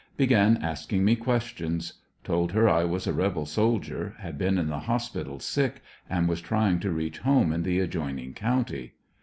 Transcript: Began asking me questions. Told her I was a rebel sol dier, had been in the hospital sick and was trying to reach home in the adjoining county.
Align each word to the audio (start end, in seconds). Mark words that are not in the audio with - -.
Began 0.17 0.57
asking 0.57 1.05
me 1.05 1.15
questions. 1.15 1.93
Told 2.23 2.53
her 2.53 2.67
I 2.67 2.83
was 2.85 3.05
a 3.05 3.13
rebel 3.13 3.45
sol 3.45 3.77
dier, 3.77 4.15
had 4.17 4.35
been 4.35 4.57
in 4.57 4.65
the 4.67 4.79
hospital 4.79 5.39
sick 5.39 5.83
and 6.09 6.27
was 6.27 6.41
trying 6.41 6.79
to 6.79 6.89
reach 6.91 7.19
home 7.19 7.53
in 7.53 7.61
the 7.61 7.79
adjoining 7.79 8.33
county. 8.33 8.95